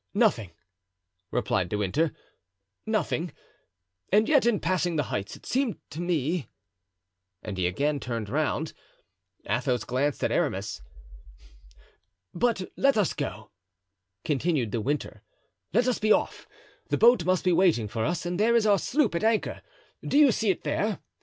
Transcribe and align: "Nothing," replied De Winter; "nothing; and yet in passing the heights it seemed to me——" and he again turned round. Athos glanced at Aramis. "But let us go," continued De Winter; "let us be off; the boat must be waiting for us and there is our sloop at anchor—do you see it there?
"Nothing," 0.15 0.49
replied 1.29 1.69
De 1.69 1.77
Winter; 1.77 2.11
"nothing; 2.87 3.31
and 4.11 4.27
yet 4.27 4.47
in 4.47 4.59
passing 4.59 4.95
the 4.95 5.03
heights 5.13 5.35
it 5.35 5.45
seemed 5.45 5.77
to 5.91 6.01
me——" 6.01 6.47
and 7.43 7.55
he 7.55 7.67
again 7.67 7.99
turned 7.99 8.27
round. 8.27 8.73
Athos 9.47 9.83
glanced 9.83 10.23
at 10.23 10.31
Aramis. 10.31 10.81
"But 12.33 12.63
let 12.75 12.97
us 12.97 13.13
go," 13.13 13.51
continued 14.25 14.71
De 14.71 14.81
Winter; 14.81 15.21
"let 15.71 15.87
us 15.87 15.99
be 15.99 16.11
off; 16.11 16.47
the 16.89 16.97
boat 16.97 17.23
must 17.23 17.43
be 17.43 17.51
waiting 17.53 17.87
for 17.87 18.03
us 18.03 18.25
and 18.25 18.39
there 18.39 18.55
is 18.55 18.65
our 18.65 18.79
sloop 18.79 19.13
at 19.13 19.23
anchor—do 19.23 20.17
you 20.17 20.31
see 20.31 20.49
it 20.49 20.63
there? 20.63 20.97